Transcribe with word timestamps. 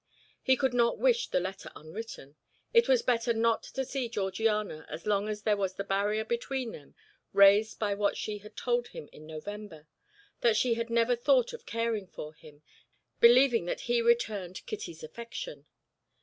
He 0.41 0.57
could 0.57 0.73
not 0.73 0.97
wish 0.97 1.27
the 1.27 1.39
letter 1.39 1.71
unwritten; 1.75 2.35
it 2.73 2.87
was 2.87 3.03
better 3.03 3.33
not 3.33 3.61
to 3.61 3.85
see 3.85 4.09
Georgiana 4.09 4.83
as 4.89 5.05
long 5.05 5.29
as 5.29 5.43
there 5.43 5.55
was 5.55 5.75
the 5.75 5.83
barrier 5.83 6.25
between 6.25 6.71
them 6.71 6.95
raised 7.33 7.77
by 7.77 7.93
what 7.93 8.17
she 8.17 8.39
had 8.39 8.57
told 8.57 8.87
him 8.87 9.09
in 9.11 9.27
November, 9.27 9.85
that 10.39 10.57
she 10.57 10.73
had 10.73 10.89
never 10.89 11.15
thought 11.15 11.53
of 11.53 11.67
caring 11.67 12.07
for 12.07 12.33
him, 12.33 12.63
believing 13.19 13.65
that 13.65 13.81
he 13.81 14.01
returned 14.01 14.65
Kitty's 14.65 15.03
affection. 15.03 15.67